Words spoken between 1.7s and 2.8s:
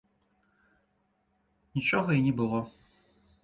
Нічога і не было.